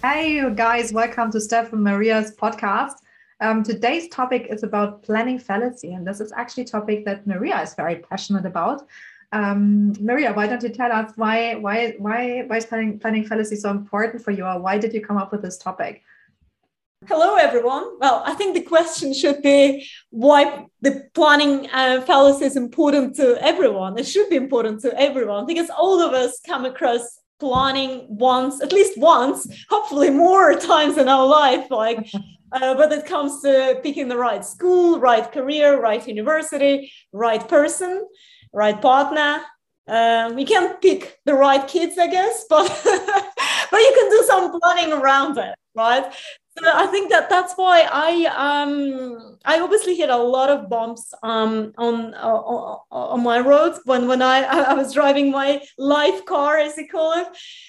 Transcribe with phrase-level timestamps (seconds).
[0.00, 2.98] Hey, you guys, welcome to Stef and Maria's podcast.
[3.40, 7.60] Um, today's topic is about planning fallacy, and this is actually a topic that Maria
[7.62, 8.86] is very passionate about.
[9.32, 13.56] Um, Maria, why don't you tell us why why why why is planning, planning fallacy
[13.56, 16.04] so important for you, or why did you come up with this topic?
[17.08, 17.98] Hello, everyone.
[17.98, 23.36] Well, I think the question should be why the planning uh, fallacy is important to
[23.42, 23.98] everyone.
[23.98, 28.72] It should be important to everyone because all of us come across planning once, at
[28.72, 31.70] least once, hopefully more times in our life.
[31.70, 32.10] Like,
[32.52, 38.06] uh, but it comes to picking the right school, right career, right university, right person,
[38.52, 39.42] right partner.
[39.86, 42.66] Um, can't pick the right kids, I guess, but
[43.70, 46.12] but you can do some planning around it, right?
[46.66, 51.72] I think that that's why I um I obviously hit a lot of bumps um
[51.76, 56.76] on uh, on my roads when when I I was driving my life car as
[56.76, 57.28] they call it,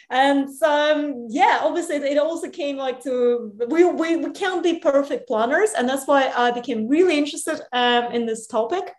[0.10, 5.28] and um yeah obviously it also came like to we we, we can't be perfect
[5.28, 8.94] planners and that's why I became really interested um in this topic,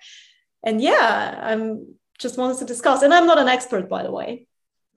[0.65, 4.47] and yeah I'm just wanted to discuss and I'm not an expert by the way.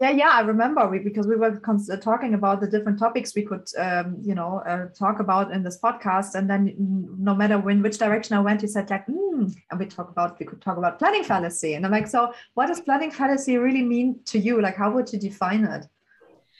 [0.01, 3.35] Yeah, yeah, I remember we, because we were cons- uh, talking about the different topics
[3.35, 6.73] we could, um, you know, uh, talk about in this podcast, and then
[7.17, 10.39] no matter when which direction I went, you said like, mm, and we talk about
[10.39, 13.83] we could talk about planning fallacy, and I'm like, so what does planning fallacy really
[13.83, 14.61] mean to you?
[14.61, 15.85] Like, how would you define it,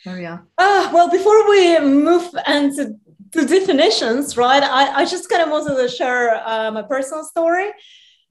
[0.06, 0.44] Maria?
[0.58, 2.96] Uh, well, before we move into
[3.32, 4.64] the definitions, right?
[4.64, 7.72] I, I just kind of wanted to share uh, my personal story.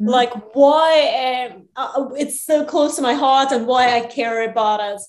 [0.01, 0.11] Mm-hmm.
[0.11, 4.81] like why um, uh, it's so close to my heart and why I care about
[4.81, 5.01] it.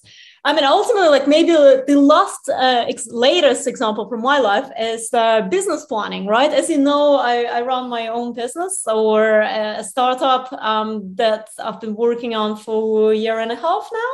[0.44, 5.10] I mean, ultimately, like maybe the last uh, ex- latest example from my life is
[5.14, 6.52] uh, business planning, right?
[6.52, 11.80] As you know, I, I run my own business or a startup um, that I've
[11.80, 14.14] been working on for a year and a half now.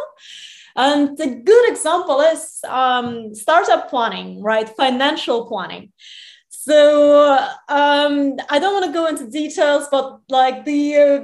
[0.75, 4.69] And the good example is um, startup planning, right?
[4.69, 5.91] Financial planning.
[6.61, 7.37] So
[7.69, 11.19] um, I don't want to go into details, but like the uh,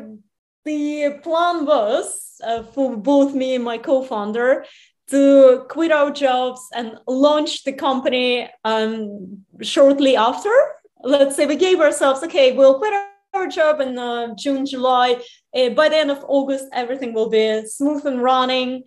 [0.64, 4.66] the plan was uh, for both me and my co-founder
[5.10, 10.56] to quit our jobs and launch the company um, shortly after.
[11.04, 12.94] Let's say we gave ourselves, okay, we'll quit
[13.34, 15.22] our job in uh, June, July.
[15.54, 18.86] Uh, by the end of August, everything will be smooth and running.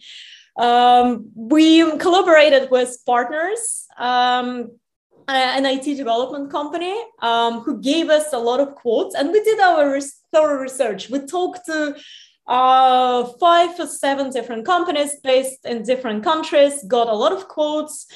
[0.57, 4.71] Um, we collaborated with partners um,
[5.29, 9.61] an IT development company um, who gave us a lot of quotes, and we did
[9.61, 10.01] our
[10.33, 11.11] thorough research.
[11.11, 11.97] We talked to
[12.47, 18.07] uh, five or seven different companies based in different countries, got a lot of quotes,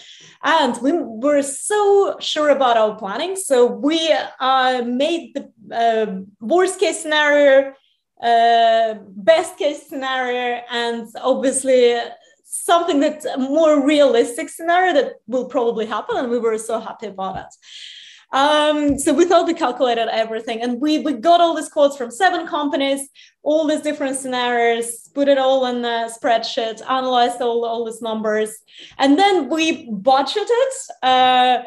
[0.43, 3.37] and we were so sure about our planning.
[3.37, 7.75] So we uh, made the uh, worst case scenario,
[8.23, 11.99] uh, best case scenario, and obviously
[12.53, 16.19] something that's a more realistic scenario that will probably happen.
[16.19, 17.55] And we were so happy about it.
[18.37, 22.11] Um, so we thought we calculated everything and we, we got all these quotes from
[22.11, 23.09] seven companies,
[23.43, 28.55] all these different scenarios, put it all in a spreadsheet, analyzed all, all these numbers.
[28.99, 31.63] And then we budgeted uh,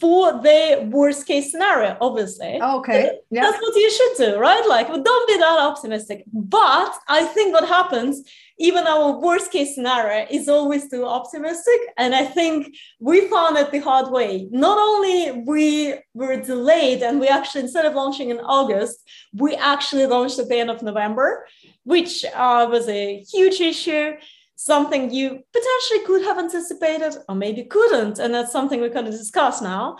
[0.00, 2.60] for the worst case scenario, obviously.
[2.60, 3.18] Okay.
[3.30, 3.42] Yeah.
[3.42, 4.66] That's what you should do, right?
[4.68, 6.24] Like, don't be that optimistic.
[6.32, 8.22] But I think what happens
[8.58, 13.70] even our worst case scenario is always too optimistic and i think we found it
[13.70, 18.38] the hard way not only we were delayed and we actually instead of launching in
[18.38, 18.98] august
[19.34, 21.46] we actually launched at the end of november
[21.84, 24.12] which uh, was a huge issue
[24.56, 29.10] something you potentially could have anticipated or maybe couldn't and that's something we're going to
[29.10, 29.96] discuss now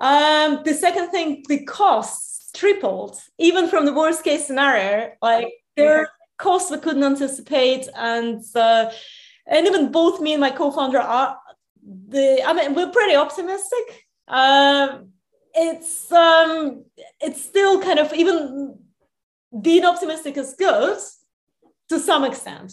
[0.00, 6.00] um, the second thing the costs tripled even from the worst case scenario like there
[6.00, 8.90] are costs we couldn't anticipate, and uh,
[9.46, 11.38] and even both me and my co-founder are
[12.08, 12.42] the.
[12.44, 14.06] I mean, we're pretty optimistic.
[14.26, 14.98] Uh,
[15.54, 16.84] it's um,
[17.20, 18.78] it's still kind of even
[19.60, 20.98] being optimistic is good
[21.88, 22.72] to some extent.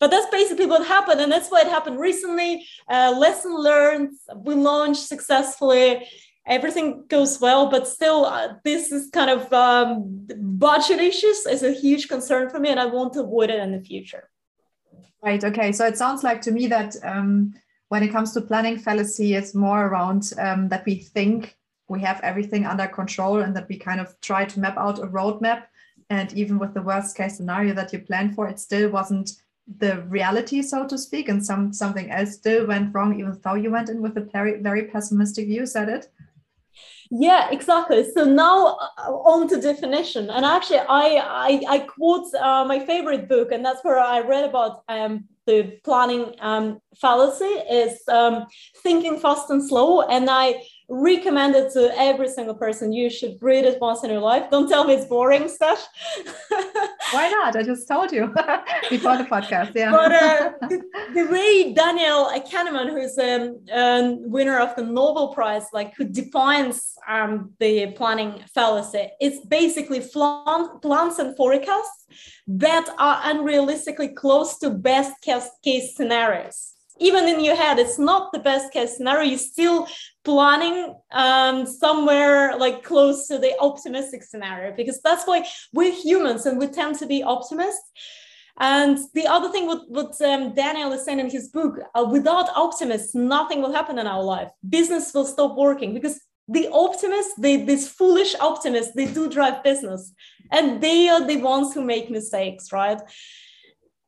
[0.00, 2.64] But that's basically what happened, and that's why it happened recently.
[2.88, 4.12] Uh, lesson learned.
[4.44, 6.06] We launched successfully
[6.48, 11.72] everything goes well but still uh, this is kind of um, budget issues is a
[11.72, 14.28] huge concern for me and i want to avoid it in the future
[15.22, 17.54] right okay so it sounds like to me that um,
[17.88, 21.56] when it comes to planning fallacy it's more around um, that we think
[21.88, 25.06] we have everything under control and that we kind of try to map out a
[25.06, 25.64] roadmap
[26.10, 29.30] and even with the worst case scenario that you planned for it still wasn't
[29.76, 33.70] the reality so to speak and some something else still went wrong even though you
[33.70, 36.08] went in with a very very pessimistic view that it
[37.10, 38.04] yeah, exactly.
[38.12, 41.06] So now uh, on to definition, and actually, I
[41.48, 45.78] I, I quote uh, my favorite book, and that's where I read about um, the
[45.84, 48.46] planning um, fallacy is um,
[48.82, 50.02] thinking fast and slow.
[50.02, 52.92] And I recommend it to every single person.
[52.92, 54.50] You should read it once in your life.
[54.50, 55.88] Don't tell me it's boring stuff.
[57.10, 57.56] Why not?
[57.56, 58.26] I just told you
[58.90, 59.72] before the podcast.
[59.74, 59.90] Yeah.
[59.90, 60.82] But uh, the,
[61.14, 66.94] the, way Daniel Kahneman, who's a um, winner of the Nobel Prize, like who defines
[67.08, 72.06] um, the planning fallacy, it's basically plans and forecasts
[72.46, 78.32] that are unrealistically close to best case, case scenarios even in your head it's not
[78.32, 79.30] the best case scenario.
[79.30, 79.86] You're still
[80.24, 86.58] planning um, somewhere like close to the optimistic scenario because that's why we're humans and
[86.58, 87.90] we tend to be optimists.
[88.60, 92.48] And the other thing what, what um, daniel is saying in his book uh, without
[92.56, 94.50] optimists nothing will happen in our life.
[94.68, 100.12] Business will stop working because the optimists they, these foolish optimists they do drive business.
[100.50, 103.00] And they are the ones who make mistakes right?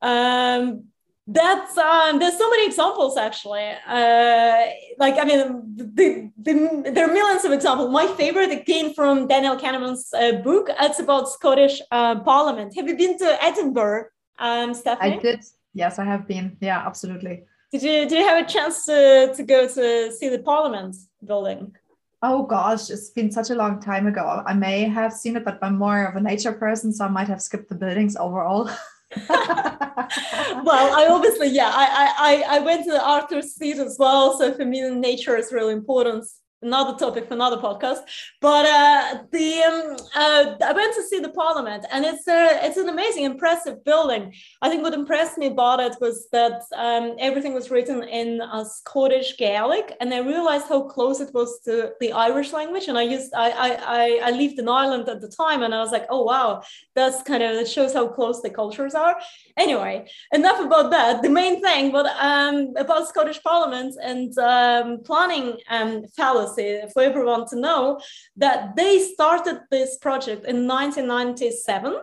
[0.03, 0.90] Um,
[1.32, 3.71] that's um, there's so many examples actually.
[3.87, 4.67] Uh,
[4.99, 5.38] like i mean
[5.77, 7.91] the, the, there are millions of examples.
[7.91, 10.69] My favorite came from daniel kahneman's uh, book.
[10.81, 12.75] It's about scottish uh, parliament.
[12.77, 14.06] Have you been to edinburgh
[14.38, 15.15] um, stephanie?
[15.15, 15.44] i did.
[15.73, 16.56] Yes i have been.
[16.61, 17.44] Yeah absolutely.
[17.73, 21.76] Did you did you have a chance to, to go to see the parliament building?
[22.23, 24.43] Oh gosh, it's been such a long time ago.
[24.44, 27.29] I may have seen it, but I'm more of a nature person, so I might
[27.29, 28.69] have skipped the buildings overall.
[29.29, 34.39] well, I obviously, yeah, I, I, I went to the Arthur's Seat as well.
[34.39, 36.27] So for me, nature is really important
[36.62, 38.01] another topic for another podcast.
[38.41, 42.77] But uh, the um, uh, I went to see the Parliament, and it's a it's
[42.77, 44.35] an amazing, impressive building.
[44.62, 48.65] I think what impressed me about it was that um, everything was written in a
[48.65, 52.89] Scottish Gaelic, and I realized how close it was to the Irish language.
[52.89, 55.93] And I used I I I lived in Ireland at the time, and I was
[55.93, 56.62] like, oh wow,
[56.95, 59.17] that's kind of it shows how close the cultures are.
[59.57, 61.23] Anyway, enough about that.
[61.23, 67.02] The main thing, but um, about Scottish Parliament and um, planning um, fallacy policy for
[67.02, 68.00] everyone to know
[68.37, 71.97] that they started this project in 1997.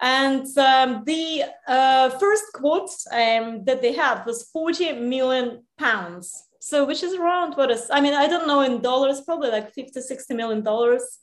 [0.00, 6.42] And um, the uh, first quote um, that they had was 40 million pounds.
[6.60, 9.72] So, which is around what is, I mean, I don't know in dollars, probably like
[9.72, 11.18] 50, 60 million dollars.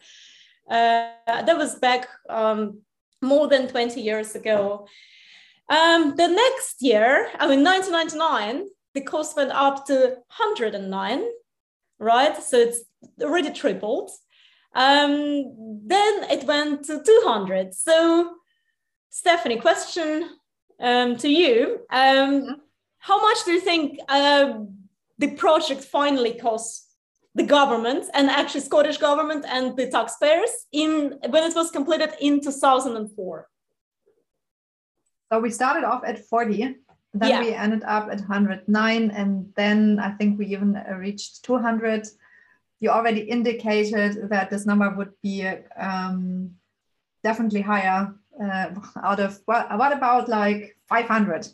[0.70, 2.80] Uh, that was back um,
[3.22, 4.88] more than 20 years ago.
[5.70, 11.24] Um, the next year, I mean, 1999, the cost went up to 109
[12.00, 12.42] right?
[12.42, 12.82] So it's
[13.22, 14.12] already tripled.
[14.76, 17.74] Um, then it went to 200.
[17.74, 18.36] So,
[19.10, 20.30] Stephanie, question
[20.80, 21.82] um, to you.
[21.92, 22.62] Um,
[22.98, 24.54] how much do you think uh,
[25.20, 26.88] the project finally cost
[27.36, 32.42] the government and actually Scottish government and the taxpayers in when it was completed in
[32.42, 33.48] 2004?
[35.32, 36.78] So we started off at 40
[37.14, 37.40] then yeah.
[37.42, 42.08] we ended up at 109 and then i think we even reached 200
[42.80, 46.52] you already indicated that this number would be um,
[47.24, 48.14] definitely higher
[48.44, 48.70] uh,
[49.02, 51.48] out of what, what about like 500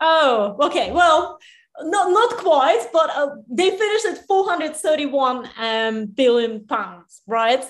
[0.00, 0.90] oh okay.
[0.90, 1.38] Well
[1.82, 7.64] not not quite but uh, they finished at 431 um, billion pounds right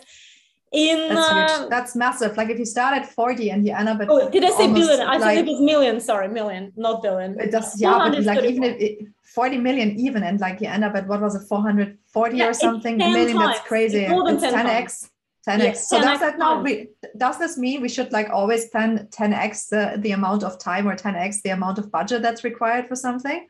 [0.75, 2.37] in that's, uh, that's, massive.
[2.37, 4.67] Like if you start at 40 and you end up at oh, did I say
[4.67, 5.01] billion?
[5.01, 6.01] I like, said it was million.
[6.01, 7.39] Sorry, million, not billion.
[7.39, 10.85] It does, yeah, but like even if it, 40 million, even and like you end
[10.85, 13.37] up at what was it, 440 yeah, or something million?
[13.37, 13.57] Times.
[13.57, 14.01] That's crazy.
[14.01, 15.11] It's more than it's 10 10x.
[15.47, 15.63] 10x.
[15.63, 19.07] Yeah, so 10x does that now we, does this mean we should like always plan
[19.13, 22.97] 10x the, the amount of time or 10x the amount of budget that's required for
[22.97, 23.47] something?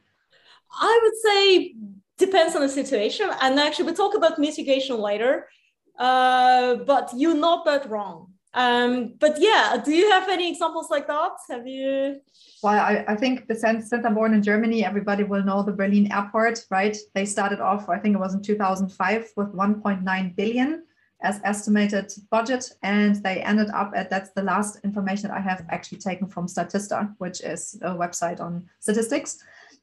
[0.78, 1.75] I would say
[2.19, 3.31] depends on the situation.
[3.40, 5.49] And actually, we talk about mitigation later
[5.98, 8.32] uh, but you're not that wrong.
[8.54, 11.32] Um, but yeah, do you have any examples like that?
[11.50, 12.20] Have you?
[12.62, 16.10] Well, I, I think since, since I'm born in Germany, everybody will know the Berlin
[16.12, 16.96] airport, right?
[17.14, 20.84] They started off, I think it was in 2005, with 1.9 billion
[21.22, 25.64] as estimated budget, and they ended up at that's the last information that I have
[25.70, 29.38] actually taken from Statista, which is a website on statistics.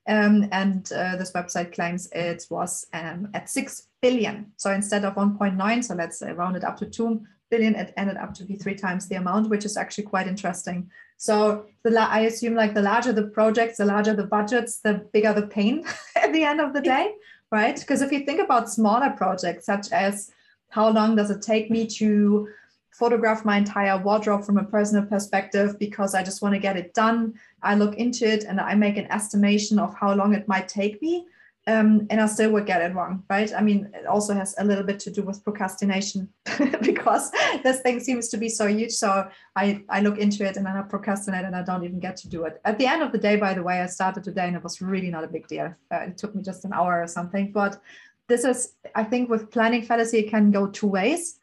[0.07, 4.51] Um, and uh, this website claims it was um, at 6 billion.
[4.57, 8.33] So instead of 1.9, so let's round it up to 2 billion, it ended up
[8.33, 10.89] to be three times the amount, which is actually quite interesting.
[11.17, 15.33] So the I assume like the larger the projects, the larger the budgets, the bigger
[15.33, 17.13] the pain at the end of the day,
[17.51, 17.79] right?
[17.79, 20.31] Because if you think about smaller projects, such as
[20.69, 22.47] how long does it take me to
[22.91, 26.93] photograph my entire wardrobe from a personal perspective because I just want to get it
[26.93, 27.33] done.
[27.63, 31.01] I look into it and I make an estimation of how long it might take
[31.01, 31.25] me.
[31.67, 33.53] um, and I still would get it wrong, right?
[33.53, 36.27] I mean, it also has a little bit to do with procrastination
[36.81, 37.31] because
[37.63, 38.91] this thing seems to be so huge.
[38.91, 42.17] So I, I look into it and then I procrastinate and I don't even get
[42.17, 42.59] to do it.
[42.65, 44.81] At the end of the day, by the way, I started today and it was
[44.81, 45.73] really not a big deal.
[45.91, 47.51] Uh, it took me just an hour or something.
[47.51, 47.79] But
[48.27, 51.37] this is, I think, with planning fallacy, it can go two ways.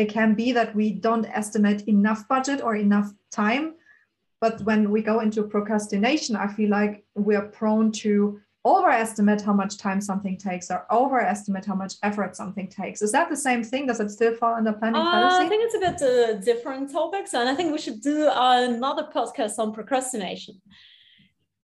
[0.00, 3.74] It can be that we don't estimate enough budget or enough time.
[4.40, 9.76] But when we go into procrastination, I feel like we're prone to overestimate how much
[9.78, 13.02] time something takes or overestimate how much effort something takes.
[13.02, 13.86] Is that the same thing?
[13.86, 15.44] Does it still fall under planning uh, fallacy?
[15.44, 19.06] I think it's a bit uh, different topics, and I think we should do another
[19.14, 20.54] podcast on procrastination.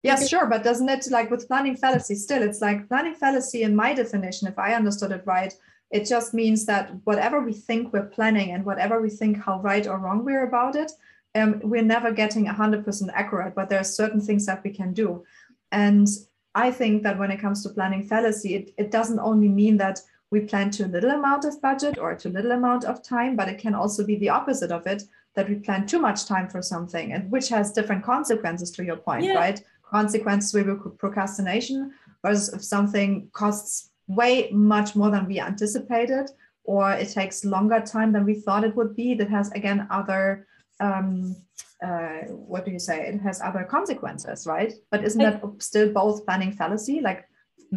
[0.04, 2.16] Yes, because- sure, but doesn't it like with planning fallacy?
[2.16, 5.54] Still, it's like planning fallacy in my definition, if I understood it right.
[5.92, 9.86] It just means that whatever we think we're planning and whatever we think how right
[9.88, 10.92] or wrong we're about it,
[11.36, 15.24] um, we're never getting 100% accurate, but there are certain things that we can do.
[15.72, 16.08] And
[16.56, 20.02] I think that when it comes to planning fallacy, it, it doesn't only mean that
[20.32, 23.60] we plan too little amount of budget or too little amount of time, but it
[23.60, 25.04] can also be the opposite of it,
[25.36, 28.96] that we plan too much time for something, and which has different consequences to your
[28.96, 29.34] point, yeah.
[29.34, 29.62] right?
[29.84, 36.30] Consequences with procrastination versus if something costs way much more than we anticipated,
[36.64, 40.48] or it takes longer time than we thought it would be, that has again other
[40.80, 41.36] um,
[41.84, 43.08] uh, what do you say?
[43.08, 44.74] It has other consequences, right?
[44.92, 47.28] But isn't that still both planning fallacy, like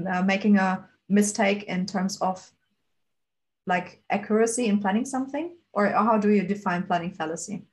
[0.09, 2.51] uh, making a mistake in terms of
[3.67, 7.67] like accuracy in planning something, or how do you define planning fallacy?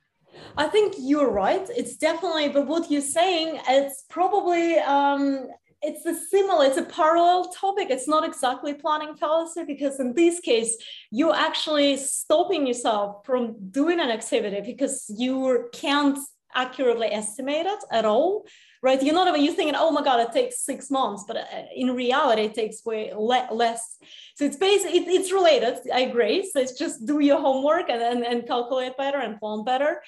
[0.56, 1.66] I think you're right.
[1.74, 5.48] It's definitely, but what you're saying, it's probably um,
[5.82, 7.88] it's a similar, it's a parallel topic.
[7.90, 10.76] It's not exactly planning fallacy because in this case,
[11.10, 16.18] you're actually stopping yourself from doing an activity because you can't
[16.54, 18.46] accurately estimate it at all,
[18.82, 19.02] right?
[19.02, 21.94] You're not even, you're thinking, oh my God, it takes six months, but uh, in
[21.94, 23.98] reality, it takes way le- less.
[24.36, 26.48] So it's basically, it, it's related, I agree.
[26.50, 30.02] So it's just do your homework and, and, and calculate better and plan better.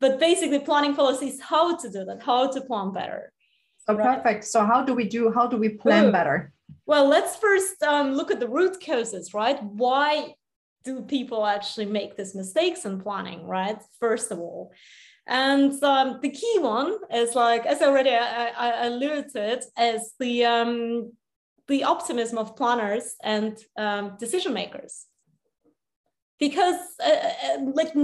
[0.00, 3.32] But basically planning fallacy is how to do that, how to plan better.
[3.90, 4.22] So right?
[4.22, 4.44] perfect.
[4.44, 6.12] So how do we do, how do we plan Ooh.
[6.12, 6.52] better?
[6.86, 9.62] Well, let's first um, look at the root causes, right?
[9.62, 10.34] Why
[10.84, 13.78] do people actually make these mistakes in planning, right?
[13.98, 14.72] First of all.
[15.26, 20.44] And um, the key one is like, as I already I, I alluded, is the,
[20.44, 21.12] um,
[21.68, 25.06] the optimism of planners and um, decision makers.
[26.38, 27.94] Because uh, uh like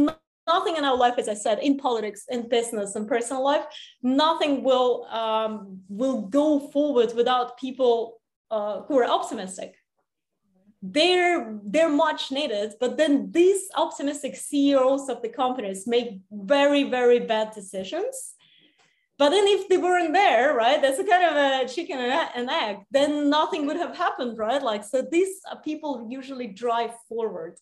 [0.46, 3.64] nothing in our life, as I said, in politics, in business, and personal life,
[4.02, 9.74] nothing will um, will go forward without people uh, who are optimistic.
[10.82, 17.20] They're they're much needed, but then these optimistic CEOs of the companies make very very
[17.20, 18.34] bad decisions.
[19.18, 22.76] But then if they weren't there, right, that's a kind of a chicken and egg,
[22.90, 24.62] then nothing would have happened, right?
[24.62, 27.56] Like, so these people usually drive forward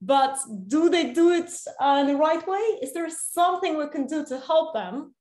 [0.00, 0.38] but
[0.68, 1.50] do they do it
[1.80, 2.64] uh, in the right way?
[2.82, 5.14] Is there something we can do to help them?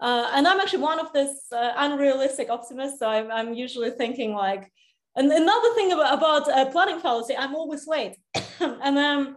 [0.00, 3.00] Uh, and I'm actually one of this uh, unrealistic optimists.
[3.00, 4.70] So I'm, I'm, usually thinking like,
[5.16, 8.16] and another thing about, about uh, planning fallacy, I'm always late.
[8.60, 9.36] and um,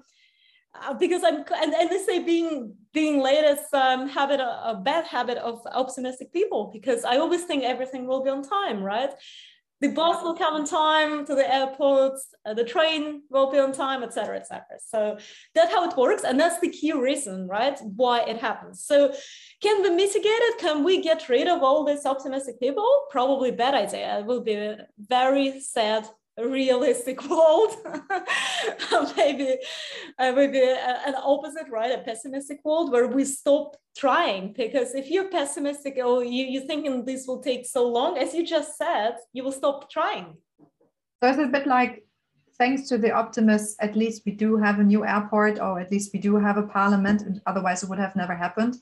[0.80, 4.82] uh, because I'm, and, and they say being being late is um, habit, a, a
[4.84, 9.12] bad habit of optimistic people because I always think everything will be on time, right?
[9.82, 12.14] The bus will come on time to the airport,
[12.46, 14.64] uh, the train will be on time, etc., etc.
[14.80, 15.18] So
[15.56, 18.84] that's how it works, and that's the key reason, right, why it happens.
[18.84, 19.12] So
[19.62, 20.60] can we mitigate it?
[20.60, 22.88] Can we get rid of all these optimistic people?
[23.10, 24.20] Probably bad idea.
[24.20, 26.08] It will be a very sad
[26.48, 27.76] realistic world.
[29.18, 29.58] Maybe
[30.20, 31.92] uh, maybe an opposite right?
[31.92, 34.54] A pessimistic world where we stop trying.
[34.54, 38.46] Because if you're pessimistic or you, you're thinking this will take so long as you
[38.46, 40.38] just said you will stop trying.
[41.22, 42.04] So it's a bit like
[42.58, 46.14] thanks to the optimists at least we do have a new airport or at least
[46.14, 48.76] we do have a parliament and otherwise it would have never happened.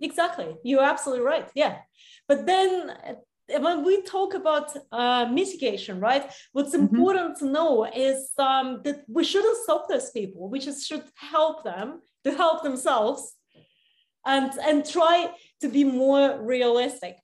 [0.00, 0.56] Exactly.
[0.62, 1.48] You're absolutely right.
[1.54, 1.78] Yeah.
[2.28, 2.92] But then
[3.48, 6.30] when we talk about uh, mitigation, right?
[6.52, 6.94] What's mm-hmm.
[6.96, 10.48] important to know is um, that we shouldn't stop those people.
[10.48, 13.34] We just should help them to help themselves,
[14.24, 17.16] and and try to be more realistic.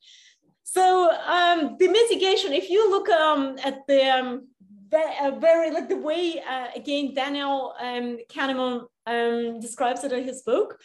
[0.62, 4.48] So um, the mitigation, if you look um, at the um,
[4.92, 10.42] uh, very like the way uh, again Daniel um, Kahneman um, describes it in his
[10.42, 10.78] book,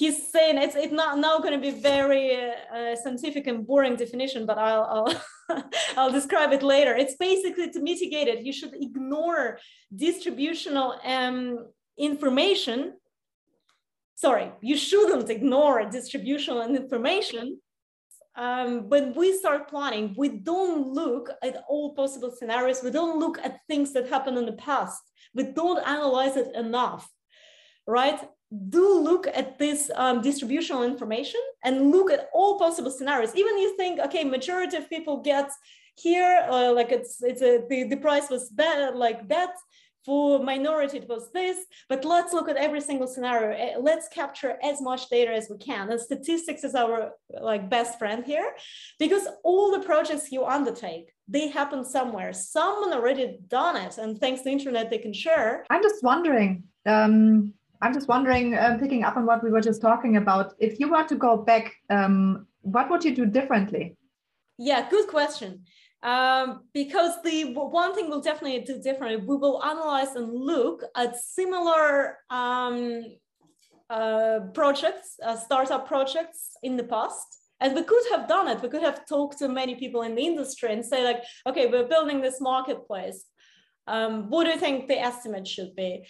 [0.00, 2.26] he's saying it's, it's not now going to be very
[2.76, 5.64] uh, scientific and boring definition, but I'll, I'll,
[5.96, 6.94] I'll describe it later.
[6.94, 8.44] It's basically to mitigate it.
[8.44, 9.58] You should ignore
[9.94, 11.66] distributional um,
[11.98, 12.94] information.
[14.14, 17.58] Sorry, you shouldn't ignore distributional information
[18.36, 22.82] um, when we start planning, we don't look at all possible scenarios.
[22.82, 25.02] We don't look at things that happened in the past.
[25.34, 27.10] We don't analyze it enough,
[27.86, 28.20] right?
[28.50, 33.34] Do look at this um, distributional information and look at all possible scenarios.
[33.34, 35.50] Even you think, okay, majority of people get
[35.96, 39.50] here, uh, like it's it's a the, the price was bad, like that.
[40.04, 43.50] For minority it was this but let's look at every single scenario.
[43.56, 45.90] Eh, let's capture as much data as we can.
[45.90, 47.10] And statistics is our
[47.40, 48.52] like best friend here
[49.00, 52.32] because all the projects you undertake they happen somewhere.
[52.32, 55.66] Someone already done it and thanks to internet they can share.
[55.70, 59.80] I'm just wondering um, i'm just wondering uh, picking up on what we were just
[59.80, 63.96] talking about if you were to go back um, what would you do differently
[64.58, 65.64] yeah good question
[66.02, 71.18] um, because the one thing we'll definitely do differently, we will analyze and look at
[71.18, 73.02] similar um,
[73.90, 77.26] uh, projects, uh, startup projects in the past.
[77.60, 78.62] And we could have done it.
[78.62, 81.88] We could have talked to many people in the industry and say like, okay, we're
[81.88, 83.24] building this marketplace.
[83.86, 86.04] Um, what do you think the estimate should be?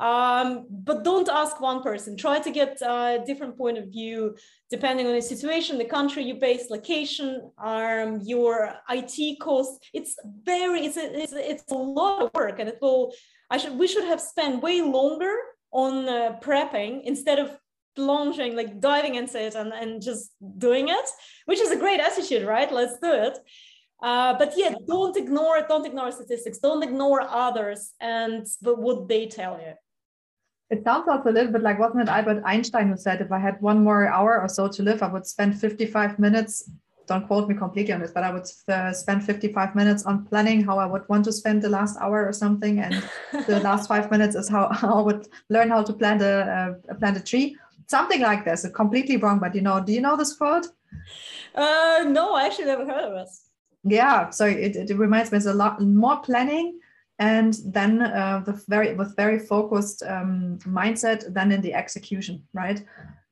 [0.00, 2.16] Um, but don't ask one person.
[2.16, 4.34] Try to get a different point of view
[4.70, 9.78] depending on the situation, the country you base, location, um, your IT costs.
[9.92, 13.12] It's very, it's a, it's, a, it's a lot of work, and it will.
[13.50, 15.34] I should we should have spent way longer
[15.70, 17.58] on uh, prepping instead of
[17.94, 21.10] plunging, like diving into it and, and just doing it,
[21.44, 22.72] which is a great attitude, right?
[22.72, 23.36] Let's do it.
[24.02, 25.60] Uh, but yeah, don't ignore.
[25.68, 26.58] Don't ignore statistics.
[26.58, 29.74] Don't ignore others and what they tell you.
[30.70, 33.40] It sounds also a little bit like, wasn't it Albert Einstein who said, if I
[33.40, 36.70] had one more hour or so to live, I would spend 55 minutes.
[37.08, 40.62] Don't quote me completely on this, but I would uh, spend 55 minutes on planning
[40.62, 42.78] how I would want to spend the last hour or something.
[42.78, 43.02] And
[43.48, 46.94] the last five minutes is how, how I would learn how to plant a, uh,
[46.94, 47.56] plant a tree.
[47.88, 48.64] Something like this.
[48.72, 50.66] Completely wrong, but you know, do you know this quote?
[51.52, 53.28] Uh, no, I actually never heard of it.
[53.82, 56.78] Yeah, so it, it reminds me, it's a lot more planning
[57.20, 62.82] and then uh, the very with very focused um, mindset then in the execution right?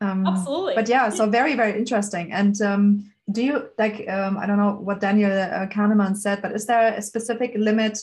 [0.00, 0.74] Um, absolutely.
[0.76, 2.32] but yeah so very very interesting.
[2.32, 6.52] And um, do you like um, i don't know what daniel uh, kahneman said but
[6.52, 7.98] is there a specific limit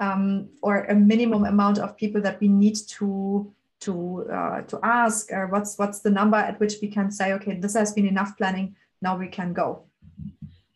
[0.00, 5.30] um, or a minimum amount of people that we need to to uh, to ask?
[5.32, 8.36] Or what's what's the number at which we can say okay this has been enough
[8.36, 9.84] planning now we can go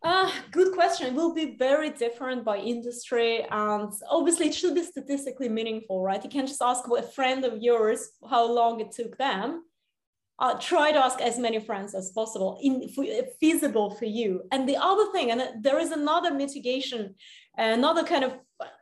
[0.05, 1.09] uh, good question.
[1.09, 3.47] It will be very different by industry.
[3.51, 6.23] And obviously, it should be statistically meaningful, right?
[6.23, 9.65] You can't just ask a friend of yours how long it took them.
[10.39, 12.89] Uh, try to ask as many friends as possible, in,
[13.41, 14.43] feasible for you.
[14.51, 17.15] And the other thing, and there is another mitigation,
[17.57, 18.35] another kind of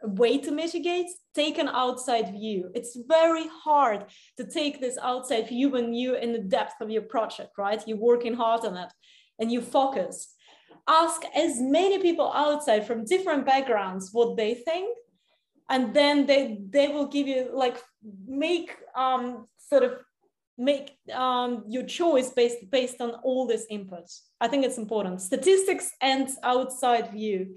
[0.03, 2.71] way to mitigate, take an outside view.
[2.75, 4.07] It's very hard
[4.39, 7.87] to take this outside view when you're in the depth of your project, right?
[7.87, 8.93] You're working hard on it
[9.39, 10.35] and you focus
[10.89, 14.97] ask as many people outside from different backgrounds what they think
[15.71, 17.79] and then they they will give you like
[18.27, 19.93] make um sort of
[20.59, 25.21] make um, your choice based based on all this inputs i think it's important.
[25.21, 27.57] Statistics and outside view.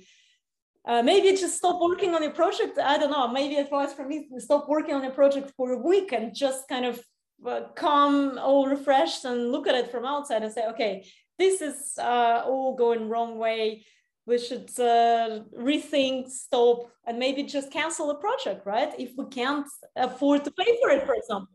[0.88, 2.77] Uh, maybe just stop working on your project.
[2.77, 3.27] I don't know.
[3.27, 6.85] Maybe advice from me stop working on a project for a week and just kind
[6.85, 6.95] of
[7.45, 11.05] uh, come all refreshed and look at it from outside and say okay
[11.38, 13.86] this is uh, all going wrong way.
[14.26, 18.91] We should uh, rethink stop and maybe just cancel the project right?
[18.98, 21.54] If we can't afford to pay for it for example.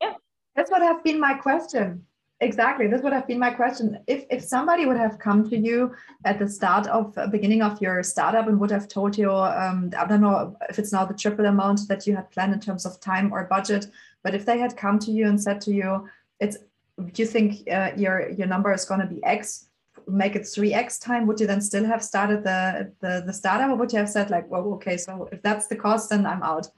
[0.00, 0.14] Yeah.
[0.56, 2.06] That's what have been my question.
[2.40, 2.88] Exactly.
[2.88, 3.98] This would have been my question.
[4.06, 7.80] If if somebody would have come to you at the start of uh, beginning of
[7.80, 11.14] your startup and would have told you um, i don't know if it's now the
[11.14, 13.86] triple amount that you had planned in terms of time or budget
[14.22, 16.08] but if they had come to you and said to you
[16.40, 16.58] it's
[16.98, 19.68] do you think uh, your your number is going to be X?
[20.06, 21.26] Make it 3x time.
[21.26, 24.30] Would you then still have started the, the the startup, or would you have said
[24.30, 26.68] like, well, okay, so if that's the cost, then I'm out?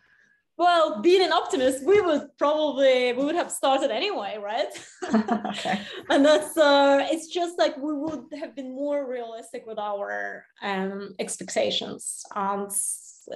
[0.58, 4.68] Well, being an optimist, we would probably we would have started anyway, right?
[5.46, 5.80] okay.
[6.08, 11.14] and that's uh, it's just like we would have been more realistic with our um,
[11.18, 12.70] expectations and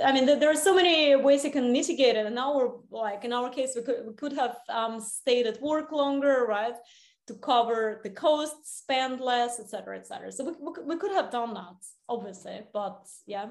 [0.04, 2.26] I mean, there are so many ways you can mitigate it.
[2.26, 5.60] And now we're like, in our case, we could, we could have um, stayed at
[5.60, 6.74] work longer, right?
[7.26, 10.32] To cover the costs, spend less, etc., etc.
[10.32, 10.52] So we,
[10.84, 11.76] we, could have done that,
[12.08, 13.46] obviously, but yeah.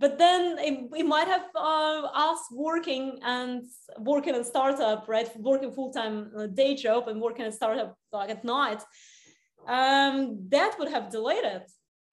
[0.00, 3.64] But then it, it might have uh, us working and
[3.98, 5.28] working in startup, right?
[5.38, 8.82] Working full time uh, day job and working in startup like at night.
[9.68, 11.70] Um, that would have delayed it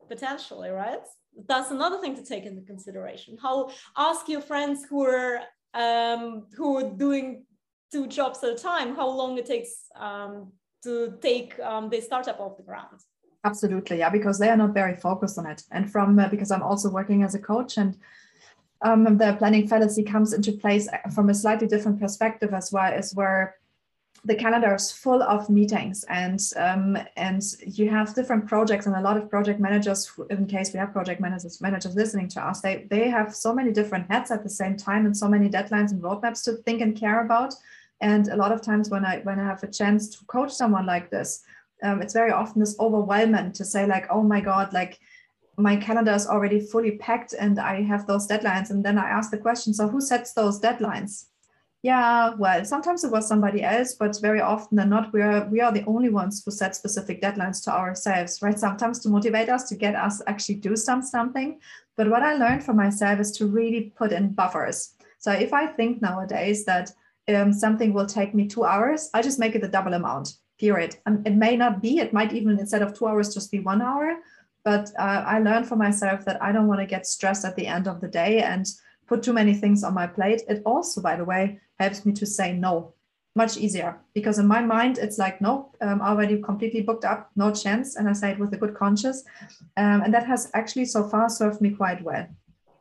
[0.10, 1.06] potentially, right?
[1.48, 3.38] That's another thing to take into consideration.
[3.42, 5.42] How ask your friends who are
[5.74, 7.46] um, who are doing
[7.92, 10.52] two jobs at a time how long it takes um,
[10.84, 13.00] to take um, the startup off the ground.
[13.44, 15.64] Absolutely, yeah, because they are not very focused on it.
[15.72, 17.98] And from uh, because I'm also working as a coach and
[18.82, 22.92] um, the planning fallacy comes into place uh, from a slightly different perspective as well
[22.94, 23.56] as where
[24.28, 29.02] the calendar is full of meetings and um, and you have different projects and a
[29.02, 32.86] lot of project managers in case we have project managers managers listening to us they
[32.90, 36.02] they have so many different hats at the same time and so many deadlines and
[36.02, 37.54] roadmaps to think and care about.
[38.02, 40.86] And a lot of times when i when i have a chance to coach someone
[40.86, 41.44] like this
[41.84, 45.00] um, it's very often this overwhelming to say like oh my god like
[45.58, 48.70] my calendar is already fully packed and i have those deadlines.
[48.72, 51.28] And then i ask the question so who sets those deadlines
[51.88, 55.62] yeah well sometimes it was somebody else but very often than not we are we
[55.62, 58.60] are the only ones who set specific deadlines to ourselves right?
[58.60, 61.50] Sometimes to motivate us to get us actually do some something.
[61.96, 64.78] But what i learned for myself is to really put in buffers.
[65.18, 66.92] So if i think nowadays that
[67.34, 70.28] um, something will take me two hours i just make it a double amount
[70.60, 70.92] period.
[71.06, 73.82] And it may not be it might even instead of two hours just be one
[73.82, 74.08] hour.
[74.66, 77.68] But uh, i learned for myself that i don't want to get stressed at the
[77.76, 78.66] end of the day and
[79.08, 80.42] put too many things on my plate.
[80.48, 82.94] It also by the way helps me to say no
[83.36, 87.52] much easier because in my mind it's like no i'm already completely booked up no
[87.52, 87.96] chance.
[87.96, 89.24] And i say it with a good conscience.
[89.78, 92.26] Um, and that has actually so far served me quite well.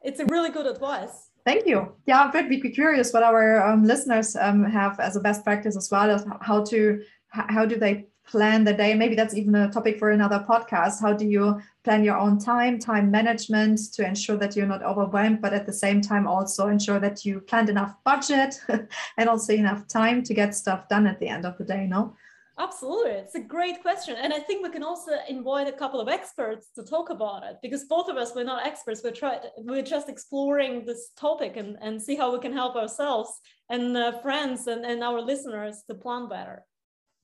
[0.02, 1.30] It's a really good advice.
[1.44, 1.92] Thank you.
[2.06, 5.90] Yeah but be curious what our um, listeners um, have as a best practice as
[5.90, 8.94] well as how to how do they plan the day.
[8.94, 11.00] Maybe that's even a topic for another podcast.
[11.00, 15.40] How do you plan your own time time management to ensure that you're not overwhelmed
[15.40, 18.60] but at the same time also ensure that you planned enough budget
[19.16, 22.14] and also enough time to get stuff done at the end of the day no?
[22.58, 23.10] Absolutely.
[23.10, 24.16] It's a great question.
[24.16, 27.56] And i think we can also invite a couple of experts to talk about it
[27.62, 29.02] because both of us we're not experts.
[29.04, 33.30] We're trying we're just exploring this topic and, and see how we can help ourselves
[33.68, 36.64] and uh, friends and, and our listeners to plan better.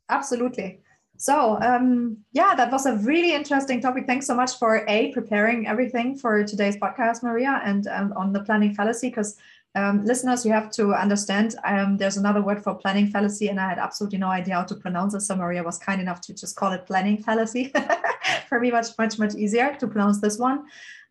[0.09, 0.83] Absolutely
[1.23, 4.09] so um, yeah, that was a really interesting topic.
[4.09, 8.43] Thanks so much for a preparing everything for today's podcast, Maria, and um, on the
[8.43, 9.09] planning fallacy.
[9.09, 9.37] Because
[9.77, 13.69] um, listeners, you have to understand um, there's another word for planning fallacy, and I
[13.69, 15.21] had absolutely no idea how to pronounce it.
[15.21, 17.73] So Maria was kind enough to just call it planning fallacy.
[18.49, 20.65] for me, much much much easier to pronounce this one.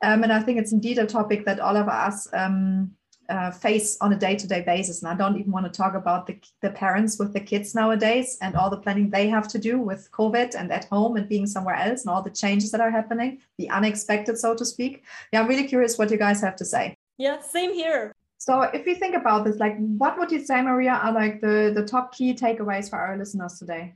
[0.03, 2.91] Um, and I think it's indeed a topic that all of us um,
[3.31, 5.01] uh, face on a day-to-day basis.
[5.01, 8.37] And i don't even want to talk about the, the parents with the kids nowadays
[8.41, 11.47] and all the planning they have to do with covid and at home and being
[11.47, 15.03] somewhere else and all the changes that are happening the unexpected so to speak.
[15.31, 16.95] Yeah i'm really curious what you guys have to say.
[17.17, 18.13] Yeah same here.
[18.37, 21.71] So if we think about this like what would you say maria are like the
[21.73, 23.93] the top key takeaways for our listeners today?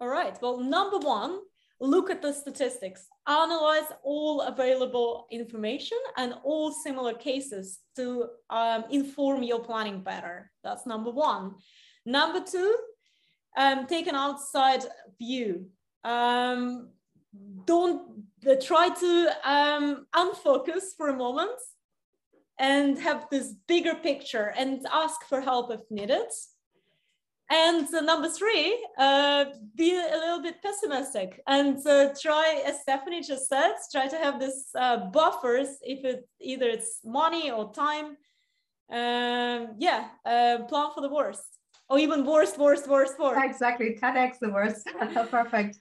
[0.00, 1.40] All right well number one
[1.80, 9.42] look at the statistics, analyze all available information and all similar cases to um, inform
[9.42, 10.50] your planning better.
[10.62, 11.54] That's number one.
[12.06, 12.76] Number two,
[13.56, 14.84] um, take an outside
[15.18, 15.66] view.
[16.04, 16.90] Um,
[17.64, 21.58] don't uh, try to um, unfocus for a moment
[22.58, 26.30] and have this bigger picture and ask for help if needed.
[27.50, 29.44] And uh, number three, uh,
[29.76, 34.40] be a little bit pessimistic and uh, try, as Stephanie just said, try to have
[34.40, 38.16] this uh, buffers if it either it's money or time.
[38.90, 43.44] Um, yeah, uh, plan for the worst, or even worst, worst, worst, worst.
[43.44, 44.86] Exactly, 10x the worst.
[45.30, 45.78] Perfect.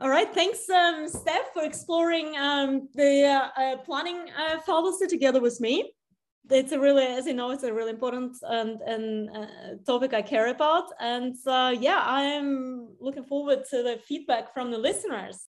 [0.00, 4.28] All right, thanks, um, Stef, for exploring um, the uh, planning
[4.66, 5.92] fallacy together with me
[6.50, 9.46] it's a really, as you know, it's a really important and, and uh,
[9.86, 10.84] topic I care about.
[11.00, 15.46] And uh, yeah, I'm looking forward to the feedback from the listeners.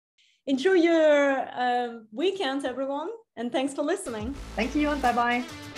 [0.46, 4.34] Enjoy your um, weekend, everyone, and thanks for listening.
[4.56, 5.73] Thank you, and bye bye.